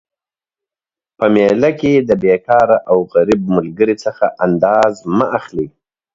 په 1.17 1.25
میله 1.33 1.71
کي 1.79 1.93
د 1.97 2.11
بیکاره 2.23 2.77
او 2.91 2.97
غریب 3.13 3.41
ملګري 3.55 3.95
څخه 4.05 4.25
انداز 4.45 4.93
مه 5.17 5.25
اخلئ 5.37 5.67